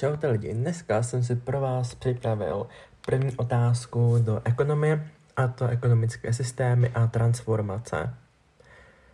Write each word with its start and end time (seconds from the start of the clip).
Čaute 0.00 0.28
lidi, 0.28 0.54
dneska 0.54 1.02
jsem 1.02 1.24
si 1.24 1.36
pro 1.36 1.60
vás 1.60 1.94
připravil 1.94 2.66
první 3.06 3.36
otázku 3.36 4.18
do 4.20 4.40
ekonomie, 4.44 5.08
a 5.36 5.48
to 5.48 5.68
ekonomické 5.68 6.32
systémy 6.32 6.88
a 6.88 7.06
transformace 7.06 8.14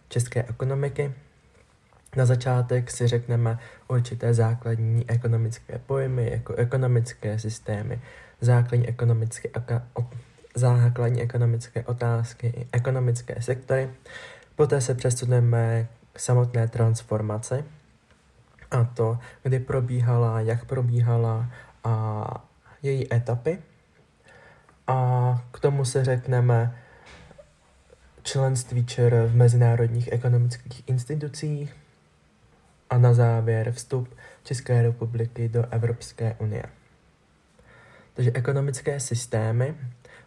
české 0.08 0.42
ekonomiky. 0.42 1.12
Na 2.16 2.26
začátek 2.26 2.90
si 2.90 3.06
řekneme 3.06 3.58
určité 3.88 4.34
základní 4.34 5.10
ekonomické 5.10 5.78
pojmy, 5.86 6.30
jako 6.30 6.54
ekonomické 6.54 7.38
systémy, 7.38 8.00
základní 8.40 8.88
ekonomické, 8.88 9.48
základní 10.54 11.22
ekonomické 11.22 11.84
otázky, 11.84 12.66
ekonomické 12.72 13.42
sektory. 13.42 13.90
Poté 14.56 14.80
se 14.80 14.94
přesuneme 14.94 15.88
k 16.12 16.20
samotné 16.20 16.68
transformaci, 16.68 17.64
a 18.70 18.84
to, 18.84 19.18
kdy 19.42 19.58
probíhala, 19.58 20.40
jak 20.40 20.64
probíhala 20.64 21.50
a 21.84 22.24
její 22.82 23.14
etapy. 23.14 23.58
A 24.86 25.44
k 25.50 25.60
tomu 25.60 25.84
se 25.84 26.04
řekneme 26.04 26.78
členství 28.22 28.86
ČR 28.86 29.26
v 29.26 29.36
mezinárodních 29.36 30.12
ekonomických 30.12 30.82
institucích 30.86 31.76
a 32.90 32.98
na 32.98 33.14
závěr 33.14 33.72
vstup 33.72 34.08
České 34.42 34.82
republiky 34.82 35.48
do 35.48 35.66
Evropské 35.70 36.36
unie. 36.38 36.62
Takže 38.14 38.32
ekonomické 38.34 39.00
systémy 39.00 39.74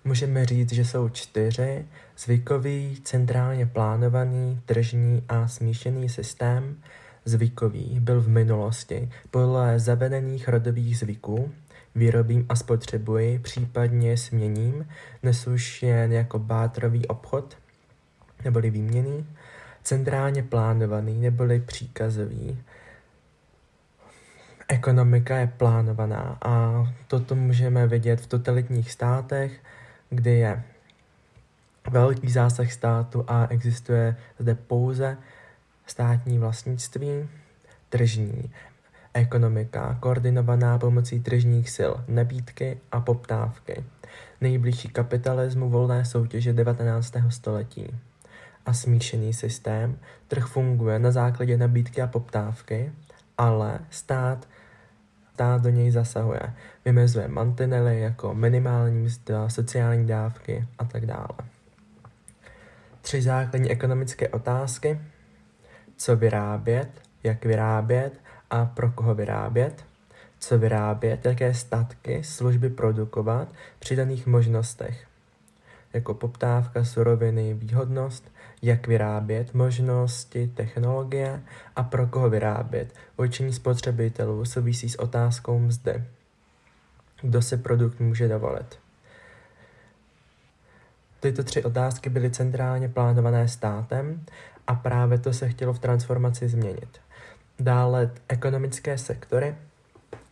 můžeme 0.04 0.46
říct, 0.46 0.74
že 0.74 0.85
jsou 0.85 1.10
čtyři. 1.10 1.85
Zvykový, 2.18 3.02
centrálně 3.04 3.66
plánovaný, 3.66 4.62
tržní 4.66 5.24
a 5.30 5.48
smíšený 5.48 6.10
systém, 6.10 6.82
zvykový 7.26 8.00
byl 8.00 8.22
v 8.22 8.28
minulosti 8.28 9.09
podle 9.32 9.80
zavedených 9.80 10.48
rodových 10.48 10.98
zvyků, 10.98 11.52
vyrobím 11.96 12.46
a 12.50 12.55
spotřebuji, 12.55 13.40
případně 13.40 14.18
směním, 14.18 14.88
jen 15.82 16.12
jako 16.12 16.40
bátrový 16.40 17.08
obchod, 17.08 17.58
neboli 18.46 18.70
výměný, 18.70 19.26
centrálně 19.84 20.43
plánovaný 20.43 21.21
neboli 21.21 21.60
příkazový. 21.60 22.58
Ekonomika 24.68 25.38
je 25.38 25.48
plánovaná 25.48 26.38
a 26.41 26.84
toto 27.08 27.36
můžeme 27.36 27.88
vidět 27.88 28.21
v 28.21 28.27
totalitních 28.27 28.91
státech, 28.91 29.60
kde 30.10 30.32
je 30.32 30.63
velký 31.90 32.30
zásah 32.30 32.71
státu 32.71 33.26
a 33.27 33.48
existuje 33.49 34.15
zde 34.40 34.55
pouze 34.55 35.18
státní 35.90 36.40
vlastnictví, 36.40 37.29
tržní 37.90 38.51
ekonomika, 39.13 39.98
koordinovaná 39.99 40.77
pomocí 40.79 41.20
tržních 41.20 41.70
sil, 41.76 41.93
nabídky 42.07 42.79
a 42.91 43.01
poptávky, 43.01 43.84
nejbližší 44.41 44.90
kapitalismu 44.90 45.70
volné 45.70 46.05
soutěže 46.05 46.54
19. 46.54 47.13
století 47.29 47.96
a 48.65 48.73
smíšený 48.73 49.34
systém, 49.34 49.98
trh 50.27 50.46
funguje 50.46 50.99
na 50.99 51.12
základě 51.12 51.57
nabídky 51.57 52.01
a 52.01 52.07
poptávky, 52.07 52.91
ale 53.37 53.79
stát 53.90 54.48
stát 55.34 55.62
do 55.62 55.70
něj 55.70 55.91
zasahuje, 55.91 56.41
vymezuje 56.85 57.27
mantinely 57.27 58.01
jako 58.01 58.34
minimální 58.34 59.03
mzda, 59.03 59.49
sociální 59.49 60.07
dávky 60.07 60.68
a 60.77 60.85
tak 60.85 61.05
dále. 61.05 61.37
Tři 63.01 63.21
základní 63.21 63.71
ekonomické 63.71 64.29
otázky– 64.29 65.00
co 66.00 66.16
vyrábět, 66.16 66.90
jak 67.24 67.46
vyrábět 67.46 68.14
a 68.50 68.66
pro 68.66 68.92
koho 68.92 69.16
vyrábět, 69.16 69.86
co 70.40 70.58
vyrábět, 70.58 71.25
jaké 71.25 71.53
statky, 71.53 72.24
služby 72.24 72.69
produkovat 72.69 73.47
při 73.80 73.96
daných 73.96 74.28
možnostech, 74.28 75.08
jako 75.94 76.14
poptávka, 76.14 76.86
suroviny, 76.86 77.54
výhodnost, 77.54 78.32
jak 78.62 78.88
vyrábět, 78.88 79.54
možnosti, 79.54 80.48
technologie 80.48 81.44
a 81.76 81.84
pro 81.84 82.08
koho 82.08 82.30
vyrábět. 82.30 82.94
Určení 83.18 83.54
spotřebitelů 83.54 84.46
souvisí 84.46 84.90
s 84.90 85.00
otázkou 85.00 85.59
mzdy. 85.59 86.04
Kdo 87.22 87.42
se 87.42 87.58
produkt 87.58 88.00
může 88.00 88.28
dovolit? 88.28 88.80
Tyto 91.19 91.44
tři 91.44 91.63
otázky 91.63 92.09
byly 92.09 92.31
centrálně 92.31 92.90
plánované 92.90 93.47
státem 93.47 94.25
a 94.68 94.75
právě 94.75 95.18
to 95.18 95.34
se 95.34 95.50
chtělo 95.50 95.74
v 95.74 95.80
transformaci 95.80 96.50
změnit. 96.50 97.00
Dále 97.59 98.12
ekonomické 98.28 98.97
sektory 98.97 99.56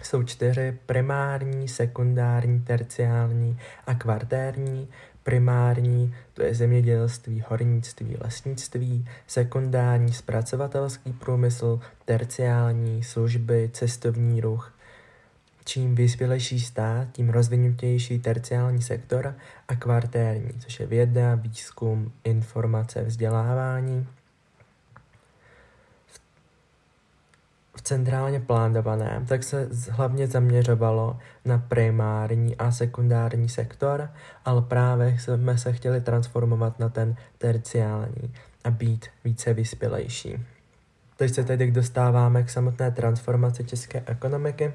jsou 0.04 0.24
čtyři 0.24 0.78
primární, 0.86 1.68
sekundární, 1.68 2.60
terciální 2.60 3.60
a 3.88 3.94
kvartérní. 3.94 4.88
Primární 5.24 6.16
to 6.34 6.44
je 6.44 6.56
zemědělství, 6.56 7.44
hornictví, 7.48 8.18
lesnictví, 8.22 9.08
sekundární 9.28 10.14
zpracovatelský 10.14 11.14
průmysl, 11.14 11.80
terciální 12.06 13.04
služby, 13.04 13.70
cestovní 13.74 14.42
ruch. 14.42 14.77
Čím 15.68 15.96
vyspělejší 15.96 16.60
stát, 16.60 17.08
tím 17.12 17.30
rozvinutější 17.30 18.20
terciální 18.20 18.82
sektor 18.82 19.36
a 19.68 19.76
kvartérní, 19.76 20.60
což 20.60 20.80
je 20.80 20.88
věda, 20.88 21.36
výzkum, 21.36 22.12
informace, 22.24 23.04
vzdělávání. 23.04 24.08
v 27.76 27.82
centrálně 27.82 28.40
plánovaném, 28.40 29.26
tak 29.26 29.44
se 29.44 29.70
hlavně 29.90 30.28
zaměřovalo 30.28 31.20
na 31.46 31.58
primární 31.58 32.58
a 32.58 32.72
sekundární 32.72 33.50
sektor, 33.50 34.10
ale 34.46 34.62
právě 34.62 35.20
jsme 35.20 35.58
se 35.58 35.74
chtěli 35.74 36.02
transformovat 36.02 36.80
na 36.80 36.90
ten 36.90 37.16
terciální 37.38 38.34
a 38.64 38.72
být 38.72 39.06
více 39.24 39.54
vyspělejší. 39.54 40.46
Teď 41.18 41.34
se 41.34 41.44
tedy 41.44 41.72
dostáváme 41.72 42.44
k 42.44 42.50
samotné 42.50 42.92
transformaci 42.92 43.64
české 43.64 44.04
ekonomiky. 44.06 44.74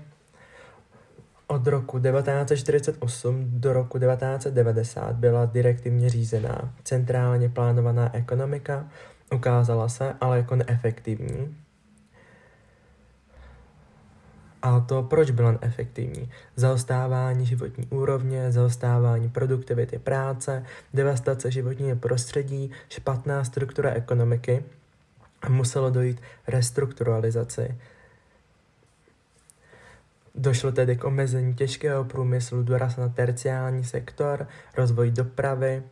Od 1.53 1.67
roku 1.67 1.99
1948 1.99 3.45
do 3.47 3.73
roku 3.73 3.99
1990 3.99 5.17
byla 5.17 5.47
direktivně 5.47 6.11
řízená 6.11 6.75
centrálně 6.85 7.49
plánovaná 7.49 8.17
ekonomika, 8.17 8.89
ukázala 9.35 9.89
se 9.89 10.15
ale 10.21 10.37
jako 10.37 10.57
neefektivní, 10.57 11.57
a 14.63 14.81
to 14.81 15.03
proč 15.03 15.31
byla 15.31 15.53
neefektivní? 15.53 16.31
Zaostávání 16.57 17.47
životní 17.47 17.87
úrovně, 17.87 18.53
zaostávání 18.53 19.29
produktivity 19.29 19.99
práce, 19.99 20.65
devastace 20.95 21.51
životního 21.51 21.97
prostředí, 21.97 22.71
špatná 22.89 23.45
struktura 23.45 23.91
ekonomiky 23.91 24.65
muselo 25.49 25.91
dojít 25.91 26.21
restrukturalizaci. 26.49 27.77
Došlo 30.35 30.73
tedy 30.73 30.97
k 30.97 31.05
omezení 31.05 31.55
těžkého 31.55 32.05
průmyslu, 32.05 32.63
důraz 32.63 32.97
na 32.97 33.09
terciální 33.09 33.85
sektor, 33.85 34.47
rozvoj 34.77 35.11
dopravy, 35.11 35.83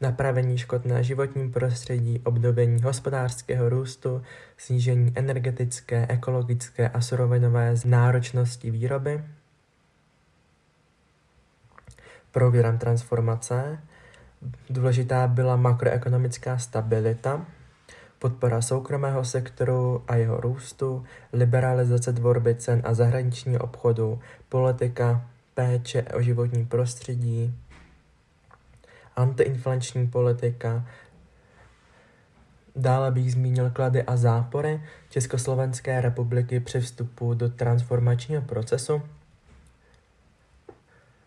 napravení 0.00 0.58
škod 0.58 0.84
na 0.86 1.02
životním 1.02 1.52
prostředí, 1.52 2.20
obnovení 2.24 2.82
hospodářského 2.82 3.68
růstu, 3.68 4.22
snížení 4.56 5.12
energetické, 5.14 6.06
ekologické 6.08 6.88
a 6.88 7.00
surovinové 7.00 7.74
náročnosti 7.84 8.70
výroby, 8.70 9.24
program 12.32 12.78
transformace, 12.78 13.78
důležitá 14.70 15.26
byla 15.26 15.56
makroekonomická 15.56 16.58
stabilita, 16.58 17.46
podpora 18.18 18.62
soukromého 18.62 19.24
sektoru 19.24 20.04
a 20.08 20.16
jeho 20.16 20.40
růstu, 20.40 21.04
liberalizace 21.32 22.12
tvorby 22.12 22.54
cen 22.54 22.82
a 22.84 22.94
zahraničního 22.94 23.60
obchodu, 23.60 24.20
politika 24.48 25.26
péče 25.54 26.02
o 26.02 26.22
životní 26.22 26.66
prostředí, 26.66 27.54
antiinflační 29.16 30.06
politika. 30.06 30.84
Dále 32.76 33.10
bych 33.10 33.32
zmínil 33.32 33.70
klady 33.70 34.02
a 34.02 34.16
zápory 34.16 34.82
Československé 35.10 36.00
republiky 36.00 36.60
při 36.60 36.80
vstupu 36.80 37.34
do 37.34 37.48
transformačního 37.48 38.42
procesu. 38.42 39.02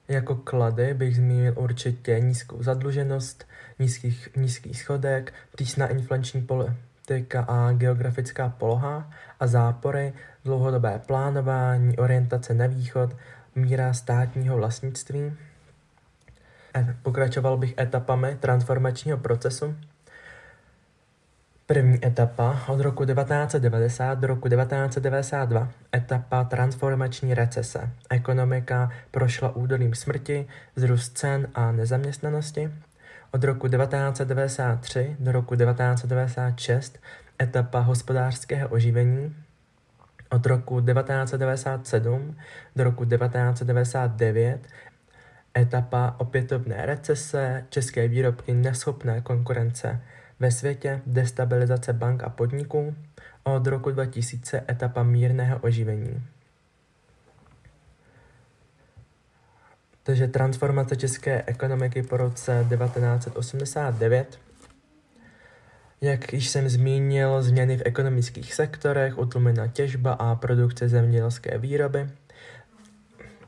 Jako 0.10 0.36
klady 0.36 0.94
bych 0.94 1.16
zmínil 1.16 1.54
určitě 1.58 2.20
nízkou 2.20 2.64
zadluženost, 2.64 3.48
nízkých, 3.80 4.30
nízký 4.36 4.74
schodek, 4.74 5.34
přísná 5.56 5.88
inflační 5.88 6.42
politika 6.42 7.42
a 7.42 7.72
geografická 7.72 8.50
poloha 8.50 9.12
a 9.40 9.48
zápory, 9.48 10.14
dlouhodobé 10.46 11.02
plánování, 11.06 11.98
orientace 11.98 12.54
na 12.54 12.68
východ, 12.68 13.16
míra 13.56 13.94
státního 13.94 14.58
vlastnictví. 14.58 15.34
Pokračoval 17.04 17.58
bych 17.58 17.78
etapami 17.78 18.38
transformačního 18.40 19.18
procesu. 19.18 19.76
První 21.74 22.06
etapa 22.06 22.60
od 22.68 22.80
roku 22.80 23.06
1990 23.06 24.20
do 24.20 24.28
roku 24.28 24.50
1992. 24.50 25.70
Etapa 25.96 26.44
transformační 26.44 27.34
recese. 27.34 27.90
Ekonomika 28.10 28.92
prošla 29.12 29.56
údolím 29.56 29.96
smrti, 29.96 30.48
zrůst 30.76 31.18
cen 31.18 31.48
a 31.56 31.72
nezaměstnanosti. 31.72 32.72
Od 33.32 33.44
roku 33.44 33.68
1993 33.68 35.16
do 35.20 35.32
roku 35.32 35.56
1996 35.56 37.00
etapa 37.42 37.80
hospodářského 37.80 38.70
oživení. 38.70 39.36
Od 40.30 40.46
roku 40.46 40.82
1997 40.82 42.36
do 42.76 42.84
roku 42.84 43.06
1999 43.06 44.60
etapa 45.58 46.16
opětovné 46.18 46.86
recese, 46.86 47.66
české 47.70 48.08
výrobky 48.08 48.54
neschopné 48.54 49.22
konkurence 49.22 50.00
ve 50.40 50.52
světě, 50.52 51.02
destabilizace 51.06 51.94
bank 51.94 52.24
a 52.24 52.30
podniků, 52.30 52.96
od 53.44 53.68
roku 53.68 53.92
2000 53.92 54.64
etapa 54.70 55.04
mírného 55.04 55.60
oživení. 55.60 56.24
Takže 60.04 60.28
transformace 60.28 60.96
české 60.96 61.44
ekonomiky 61.48 62.04
po 62.04 62.18
roce 62.18 62.66
1989. 62.70 64.40
Jak 66.02 66.34
již 66.34 66.50
jsem 66.50 66.70
zmínil, 66.70 67.42
změny 67.44 67.78
v 67.78 67.82
ekonomických 67.86 68.54
sektorech, 68.54 69.18
utlumená 69.18 69.68
těžba 69.68 70.14
a 70.14 70.36
produkce 70.36 70.90
zemědělské 70.90 71.58
výroby, 71.58 72.10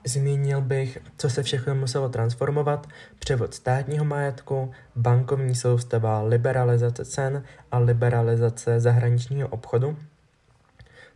Zmínil 0.05 0.61
bych, 0.61 0.97
co 1.17 1.29
se 1.29 1.43
všechno 1.43 1.75
muselo 1.75 2.09
transformovat, 2.09 2.87
převod 3.19 3.53
státního 3.53 4.05
majetku, 4.05 4.71
bankovní 4.95 5.55
soustava, 5.55 6.21
liberalizace 6.21 7.05
cen 7.05 7.43
a 7.71 7.77
liberalizace 7.77 8.79
zahraničního 8.79 9.47
obchodu. 9.47 9.97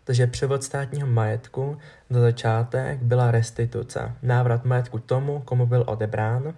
Takže 0.03 0.27
převod 0.27 0.63
státního 0.63 1.07
majetku 1.07 1.77
do 2.09 2.19
začátek 2.19 2.99
byla 2.99 3.31
restituce, 3.31 4.11
návrat 4.21 4.65
majetku 4.65 4.99
tomu, 4.99 5.41
komu 5.45 5.65
byl 5.65 5.83
odebrán. 5.87 6.53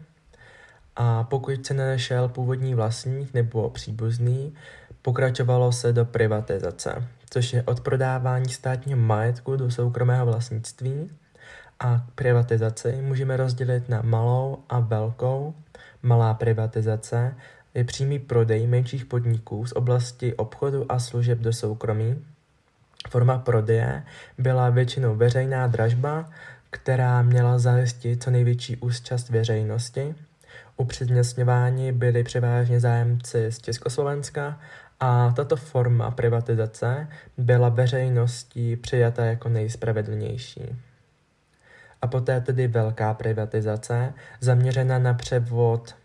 A 0.95 1.23
pokud 1.23 1.65
se 1.65 1.73
nenašel 1.73 2.29
původní 2.29 2.75
vlastník 2.75 3.33
nebo 3.33 3.69
příbuzný, 3.69 4.53
pokračovalo 5.01 5.71
se 5.71 5.93
do 5.93 6.05
privatizace, 6.05 7.07
což 7.29 7.53
je 7.53 7.63
odprodávání 7.63 8.49
státního 8.49 8.99
majetku 8.99 9.55
do 9.55 9.71
soukromého 9.71 10.25
vlastnictví 10.25 11.09
a 11.79 12.05
privatizaci 12.15 13.01
můžeme 13.01 13.37
rozdělit 13.37 13.89
na 13.89 14.01
malou 14.01 14.57
a 14.69 14.79
velkou. 14.79 15.53
Malá 16.03 16.33
privatizace 16.33 17.35
je 17.73 17.83
přímý 17.83 18.19
prodej 18.19 18.67
menších 18.67 19.05
podniků 19.05 19.65
z 19.65 19.71
oblasti 19.71 20.35
obchodu 20.35 20.91
a 20.91 20.99
služeb 20.99 21.39
do 21.39 21.53
soukromí. 21.53 22.25
Forma 23.09 23.37
prodeje 23.37 24.03
byla 24.37 24.69
většinou 24.69 25.15
veřejná 25.15 25.67
dražba, 25.67 26.29
která 26.69 27.21
měla 27.21 27.59
zajistit 27.59 28.23
co 28.23 28.31
největší 28.31 28.77
účast 28.77 29.29
veřejnosti. 29.29 30.15
Upřednostňováni 30.77 31.91
byli 31.91 32.23
převážně 32.23 32.79
zájemci 32.79 33.51
z 33.51 33.59
Československa 33.59 34.59
a 34.99 35.33
tato 35.35 35.55
forma 35.55 36.11
privatizace 36.11 37.07
byla 37.37 37.69
veřejností 37.69 38.75
přijata 38.75 39.25
jako 39.25 39.49
nejspravedlnější 39.49 40.75
a 42.01 42.07
poté 42.07 42.41
tedy 42.41 42.67
velká 42.67 43.13
privatizace, 43.13 44.13
zaměřená 44.39 44.99
na 44.99 45.13
převod 45.13 45.95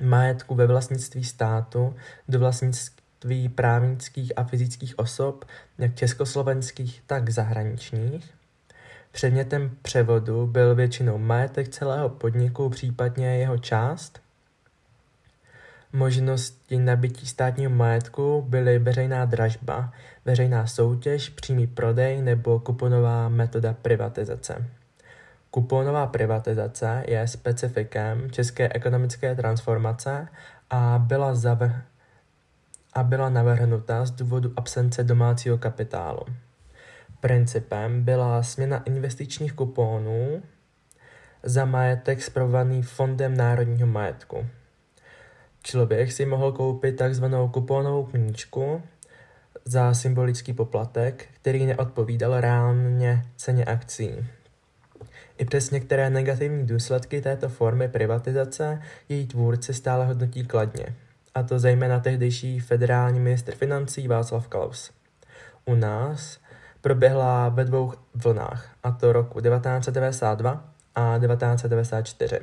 majetku 0.00 0.54
ve 0.54 0.66
vlastnictví 0.66 1.24
státu 1.24 1.94
do 2.28 2.38
vlastnictví 2.38 3.48
právnických 3.48 4.32
a 4.36 4.44
fyzických 4.44 4.98
osob, 4.98 5.44
jak 5.78 5.94
československých, 5.94 7.02
tak 7.06 7.30
zahraničních. 7.30 8.34
Předmětem 9.12 9.76
převodu 9.82 10.46
byl 10.46 10.74
většinou 10.74 11.18
majetek 11.18 11.68
celého 11.68 12.08
podniku, 12.08 12.68
případně 12.68 13.38
jeho 13.38 13.58
část. 13.58 14.20
Možnosti 15.92 16.78
nabití 16.78 17.26
státního 17.26 17.70
majetku 17.70 18.46
byly 18.48 18.78
veřejná 18.78 19.24
dražba, 19.24 19.92
veřejná 20.24 20.66
soutěž, 20.66 21.28
přímý 21.28 21.66
prodej 21.66 22.22
nebo 22.22 22.60
kuponová 22.60 23.28
metoda 23.28 23.72
privatizace. 23.82 24.79
Kuponová 25.50 26.06
privatizace 26.06 27.04
je 27.06 27.28
specifikem 27.28 28.30
české 28.30 28.68
ekonomické 28.72 29.34
transformace 29.34 30.28
a 30.70 30.98
byla, 30.98 31.34
zavr- 31.34 31.82
a 32.92 33.02
byla 33.02 33.28
navrhnuta 33.28 34.04
z 34.04 34.10
důvodu 34.10 34.52
absence 34.56 35.04
domácího 35.04 35.58
kapitálu. 35.58 36.20
Principem 37.20 38.04
byla 38.04 38.42
směna 38.42 38.82
investičních 38.84 39.52
kuponů 39.52 40.42
za 41.42 41.64
majetek 41.64 42.22
spravovaný 42.22 42.82
Fondem 42.82 43.36
národního 43.36 43.86
majetku. 43.86 44.46
Člověk 45.62 46.12
si 46.12 46.26
mohl 46.26 46.52
koupit 46.52 46.96
takzvanou 46.96 47.48
kuponovou 47.48 48.04
knížku 48.04 48.82
za 49.64 49.94
symbolický 49.94 50.52
poplatek, 50.52 51.28
který 51.32 51.66
neodpovídal 51.66 52.40
reálně 52.40 53.24
ceně 53.36 53.64
akcí. 53.64 54.26
I 55.40 55.44
přes 55.44 55.70
některé 55.70 56.10
negativní 56.10 56.66
důsledky 56.66 57.20
této 57.20 57.48
formy 57.48 57.88
privatizace 57.88 58.82
její 59.08 59.26
tvůrci 59.26 59.74
stále 59.74 60.06
hodnotí 60.06 60.44
kladně, 60.44 60.96
a 61.34 61.42
to 61.42 61.58
zejména 61.58 62.00
tehdejší 62.00 62.60
federální 62.60 63.20
ministr 63.20 63.54
financí 63.54 64.08
Václav 64.08 64.48
Klaus. 64.48 64.90
U 65.64 65.74
nás 65.74 66.38
proběhla 66.80 67.48
ve 67.48 67.64
dvou 67.64 67.92
vlnách, 68.14 68.76
a 68.82 68.90
to 68.90 69.12
roku 69.12 69.40
1992 69.40 70.64
a 70.94 71.18
1994. 71.18 72.40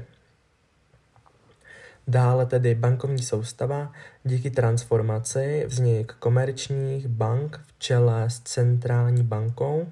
Dále 2.08 2.46
tedy 2.46 2.76
bankovní 2.76 3.24
soustava 3.24 3.92
díky 4.24 4.52
transformaci 4.52 5.66
vznik 5.68 6.14
komerčních 6.14 7.08
bank 7.08 7.60
v 7.68 7.80
čele 7.80 8.30
s 8.30 8.40
centrální 8.40 9.24
bankou 9.24 9.88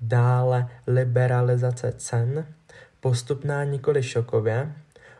dále 0.00 0.68
liberalizace 0.86 1.92
cen, 1.96 2.46
postupná 3.00 3.64
nikoli 3.64 4.02
šokově, 4.02 4.72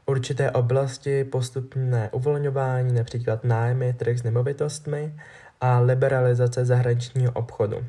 určité 0.07 0.51
oblasti 0.51 1.25
postupné 1.25 2.11
uvolňování, 2.13 2.95
například 2.95 3.45
nájmy, 3.45 3.93
trh 3.93 4.19
s 4.19 4.23
nemovitostmi 4.23 5.15
a 5.61 5.81
liberalizace 5.81 6.65
zahraničního 6.65 7.33
obchodu. 7.33 7.87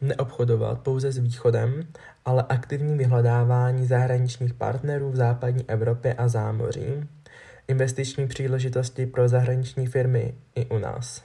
Neobchodovat 0.00 0.80
pouze 0.80 1.12
s 1.12 1.18
východem, 1.18 1.86
ale 2.24 2.44
aktivní 2.48 2.98
vyhledávání 2.98 3.86
zahraničních 3.86 4.54
partnerů 4.54 5.10
v 5.10 5.16
západní 5.16 5.70
Evropě 5.70 6.14
a 6.14 6.28
zámoří, 6.28 7.08
investiční 7.68 8.28
příležitosti 8.28 9.06
pro 9.06 9.28
zahraniční 9.28 9.86
firmy 9.86 10.34
i 10.54 10.66
u 10.66 10.78
nás. 10.78 11.24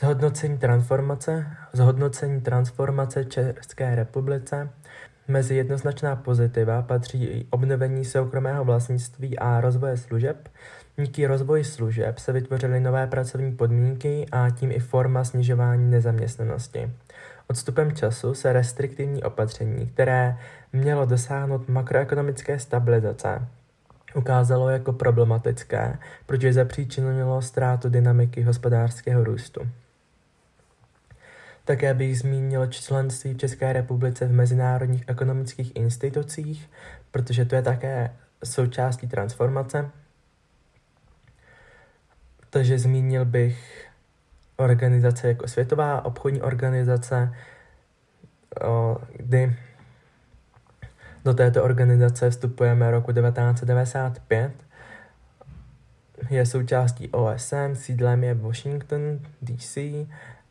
Zhodnocení 0.00 0.58
transformace. 0.58 1.46
Zhodnocení 1.72 2.40
transformace 2.40 3.24
České 3.24 3.94
republice. 3.94 4.70
Mezi 5.28 5.54
jednoznačná 5.54 6.16
pozitiva 6.16 6.82
patří 6.82 7.24
i 7.24 7.46
obnovení 7.50 8.04
soukromého 8.04 8.64
vlastnictví 8.64 9.38
a 9.38 9.60
rozvoje 9.60 9.96
služeb. 9.96 10.48
Díky 10.96 11.26
rozvoji 11.26 11.64
služeb 11.64 12.18
se 12.18 12.32
vytvořily 12.32 12.80
nové 12.80 13.06
pracovní 13.06 13.52
podmínky 13.52 14.26
a 14.32 14.50
tím 14.50 14.72
i 14.72 14.78
forma 14.78 15.24
snižování 15.24 15.90
nezaměstnanosti. 15.90 16.90
Odstupem 17.48 17.92
času 17.92 18.34
se 18.34 18.52
restriktivní 18.52 19.22
opatření, 19.22 19.86
které 19.86 20.38
mělo 20.72 21.06
dosáhnout 21.06 21.68
makroekonomické 21.68 22.58
stabilizace, 22.58 23.48
ukázalo 24.14 24.68
jako 24.68 24.92
problematické, 24.92 25.98
protože 26.26 26.52
zapříčinilo 26.52 27.42
ztrátu 27.42 27.88
dynamiky 27.88 28.42
hospodářského 28.42 29.24
růstu. 29.24 29.60
Také 31.64 31.94
bych 31.94 32.18
zmínil 32.18 32.66
členství 32.66 33.34
v 33.34 33.38
České 33.38 33.72
republice 33.72 34.26
v 34.26 34.32
mezinárodních 34.32 35.04
ekonomických 35.06 35.76
institucích, 35.76 36.70
protože 37.10 37.44
to 37.44 37.54
je 37.54 37.62
také 37.62 38.16
součástí 38.44 39.08
transformace. 39.08 39.90
Takže 42.50 42.78
zmínil 42.78 43.24
bych 43.24 43.86
organizace 44.56 45.28
jako 45.28 45.48
Světová 45.48 46.04
obchodní 46.04 46.42
organizace, 46.42 47.34
kdy 49.16 49.56
do 51.24 51.34
této 51.34 51.64
organizace 51.64 52.30
vstupujeme 52.30 52.90
roku 52.90 53.12
1995. 53.12 54.52
Je 56.30 56.46
součástí 56.46 57.08
OSN, 57.08 57.74
sídlem 57.74 58.24
je 58.24 58.34
Washington 58.34 59.20
DC 59.42 59.78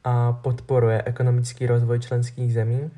a 0.04 0.32
podporuje 0.32 1.04
ekonomický 1.06 1.68
rozvoj 1.68 2.00
členských 2.00 2.54
zemí. 2.54 2.92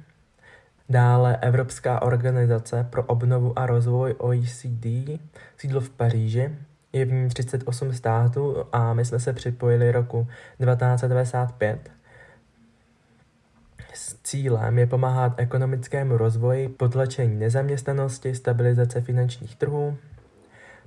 Dále 0.89 1.38
Evropská 1.38 2.01
organizace 2.01 2.88
pro 2.89 3.03
obnovu 3.03 3.60
a 3.60 3.65
rozvoj 3.65 4.15
OECD, 4.17 4.86
sídlo 5.58 5.82
v 5.82 5.89
Paříži, 5.89 6.55
je 6.94 7.05
v 7.05 7.12
ní 7.12 7.29
38 7.29 7.94
států 7.94 8.55
a 8.72 8.94
my 8.94 9.05
jsme 9.05 9.20
se 9.20 9.34
připojili 9.34 9.91
roku 9.91 10.27
1995. 10.58 11.95
Cílem 14.25 14.79
je 14.79 14.88
pomáhat 14.88 15.34
ekonomickému 15.38 16.17
rozvoji, 16.17 16.70
potlačení 16.70 17.39
nezaměstnanosti, 17.39 18.36
stabilizace 18.36 19.01
finančních 19.01 19.55
trhů, 19.55 19.98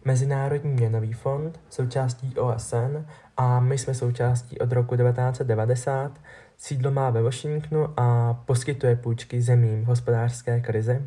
Mezinárodní 0.05 0.73
měnový 0.73 1.13
fond, 1.13 1.61
součástí 1.71 2.35
OSN 2.39 3.05
a 3.37 3.61
my 3.61 3.79
jsme 3.79 3.95
součástí 3.95 4.59
od 4.59 4.73
roku 4.73 4.97
1990. 4.97 6.21
Sídlo 6.57 6.91
má 6.91 7.11
ve 7.11 7.23
Washingtonu 7.23 7.89
a 7.97 8.35
poskytuje 8.35 8.97
půjčky 8.97 9.43
zemím 9.43 9.85
hospodářské 9.85 10.61
krizi. 10.61 11.03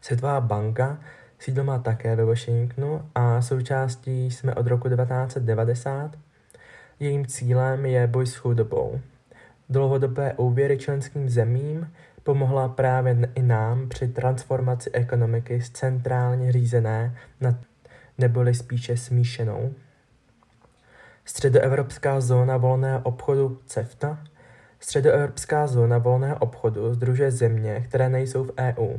Světová 0.00 0.40
banka 0.40 0.98
sídlo 1.38 1.64
má 1.64 1.78
také 1.78 2.16
ve 2.16 2.24
Washingtonu 2.24 3.02
a 3.14 3.42
součástí 3.42 4.30
jsme 4.30 4.54
od 4.54 4.66
roku 4.66 4.88
1990. 4.88 6.10
Jejím 7.00 7.26
cílem 7.26 7.86
je 7.86 8.06
boj 8.06 8.26
s 8.26 8.34
chudobou. 8.36 9.00
Dlouhodobé 9.70 10.34
úvěry 10.34 10.78
členským 10.78 11.28
zemím 11.28 11.92
pomohla 12.22 12.68
právě 12.68 13.16
i 13.34 13.42
nám 13.42 13.88
při 13.88 14.08
transformaci 14.08 14.90
ekonomiky 14.90 15.62
z 15.62 15.70
centrálně 15.70 16.52
řízené 16.52 17.16
na 17.40 17.60
neboli 18.18 18.54
spíše 18.54 18.96
smíšenou. 18.96 19.74
Středoevropská 21.24 22.20
zóna 22.20 22.56
volného 22.56 23.00
obchodu 23.02 23.60
CEFTA 23.66 24.18
Středoevropská 24.80 25.66
zóna 25.66 25.98
volného 25.98 26.36
obchodu 26.38 26.94
združuje 26.94 27.30
země, 27.30 27.84
které 27.88 28.08
nejsou 28.08 28.44
v 28.44 28.52
EU. 28.58 28.98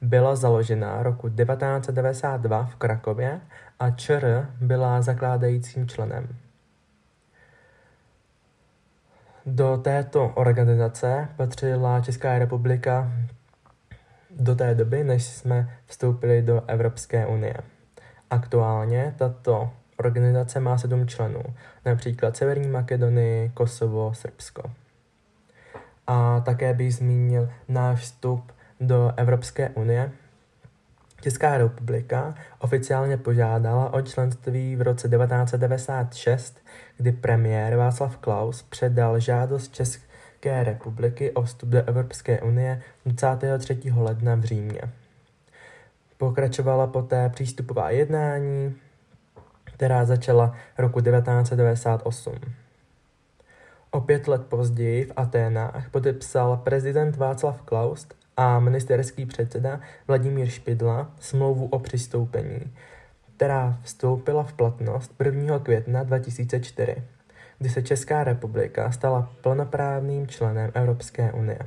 Byla 0.00 0.36
založena 0.36 1.02
roku 1.02 1.28
1992 1.28 2.64
v 2.64 2.76
Krakově 2.76 3.40
a 3.80 3.90
ČR 3.90 4.48
byla 4.60 5.02
zakládajícím 5.02 5.88
členem. 5.88 6.43
Do 9.46 9.76
této 9.76 10.28
organizace 10.28 11.28
patřila 11.36 12.00
Česká 12.00 12.38
republika 12.38 13.12
do 14.30 14.54
té 14.54 14.74
doby, 14.74 15.04
než 15.04 15.24
jsme 15.24 15.78
vstoupili 15.86 16.42
do 16.42 16.62
Evropské 16.66 17.26
unie. 17.26 17.54
Aktuálně 18.30 19.14
tato 19.18 19.70
organizace 19.96 20.60
má 20.60 20.78
sedm 20.78 21.06
členů, 21.06 21.42
například 21.84 22.36
Severní 22.36 22.68
Makedonii, 22.68 23.50
Kosovo, 23.54 24.14
Srbsko. 24.14 24.62
A 26.06 26.40
také 26.40 26.74
bych 26.74 26.94
zmínil 26.94 27.48
náš 27.68 28.00
vstup 28.00 28.52
do 28.80 29.12
Evropské 29.16 29.68
unie. 29.68 30.12
Česká 31.24 31.58
republika 31.58 32.34
oficiálně 32.58 33.16
požádala 33.16 33.92
o 33.92 34.02
členství 34.02 34.76
v 34.76 34.82
roce 34.82 35.08
1996, 35.08 36.58
kdy 36.96 37.12
premiér 37.12 37.76
Václav 37.76 38.16
Klaus 38.16 38.62
předal 38.62 39.20
žádost 39.20 39.74
České 39.74 40.64
republiky 40.64 41.30
o 41.30 41.42
vstup 41.42 41.68
do 41.68 41.78
Evropské 41.86 42.40
unie 42.40 42.82
23. 43.06 43.92
ledna 43.96 44.34
v 44.34 44.44
Římě. 44.44 44.80
Pokračovala 46.16 46.86
poté 46.86 47.28
přístupová 47.28 47.90
jednání, 47.90 48.74
která 49.64 50.04
začala 50.04 50.54
roku 50.78 51.00
1998. 51.00 52.34
O 53.90 54.00
pět 54.00 54.28
let 54.28 54.46
později 54.46 55.04
v 55.04 55.12
Aténách 55.16 55.90
podepsal 55.90 56.56
prezident 56.56 57.16
Václav 57.16 57.62
Klaus 57.62 58.08
a 58.36 58.60
ministerský 58.60 59.26
předseda 59.26 59.80
Vladimír 60.08 60.48
Špidla 60.48 61.10
smlouvu 61.20 61.66
o 61.66 61.78
přistoupení, 61.78 62.60
která 63.36 63.78
vstoupila 63.82 64.42
v 64.42 64.52
platnost 64.52 65.14
1. 65.24 65.58
května 65.58 66.02
2004, 66.02 66.96
kdy 67.58 67.68
se 67.68 67.82
Česká 67.82 68.24
republika 68.24 68.90
stala 68.90 69.32
plnoprávným 69.40 70.26
členem 70.26 70.70
Evropské 70.74 71.32
unie. 71.32 71.58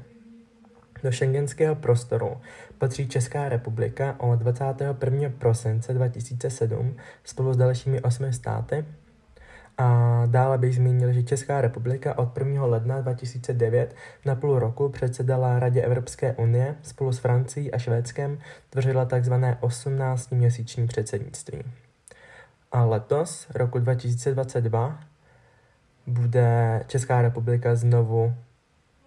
Do 1.04 1.12
šengenského 1.12 1.76
prostoru 1.76 2.38
patří 2.78 3.08
Česká 3.08 3.50
republika 3.50 4.16
od 4.20 4.36
21. 4.40 5.30
prosince 5.30 5.94
2007 5.94 6.96
spolu 7.24 7.54
s 7.54 7.58
dalšími 7.58 8.02
osmi 8.02 8.34
státy 8.34 8.86
a 9.78 10.24
dále 10.26 10.58
bych 10.58 10.76
zmínil, 10.76 11.14
že 11.14 11.24
Česká 11.24 11.62
republika 11.62 12.18
od 12.18 12.38
1. 12.38 12.66
ledna 12.66 13.02
2009 13.02 13.96
na 14.26 14.36
půl 14.36 14.60
roku 14.60 14.90
předsedala 14.90 15.60
Radě 15.60 15.82
Evropské 15.82 16.34
unie 16.34 16.76
spolu 16.82 17.12
s 17.12 17.20
Francií 17.20 17.72
a 17.72 17.78
Švédskem 17.78 18.40
tvořila 18.70 19.06
tzv. 19.06 19.34
18-měsíční 19.34 20.88
předsednictví. 20.88 21.64
A 22.72 22.86
letos, 22.86 23.48
roku 23.50 23.80
2022, 23.80 25.00
bude 26.08 26.84
Česká 26.88 27.22
republika 27.22 27.76
znovu 27.76 28.34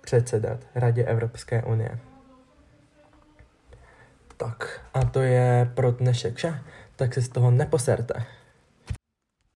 předsedat 0.01 0.61
Radě 0.75 1.05
Evropské 1.05 1.63
unie. 1.63 1.99
Tak 4.37 4.81
a 4.95 5.05
to 5.05 5.21
je 5.21 5.71
pro 5.75 5.91
dnešek 5.91 6.35
vše, 6.35 6.61
tak 6.97 7.15
se 7.15 7.23
z 7.23 7.29
toho 7.29 7.51
neposerte. 7.51 8.15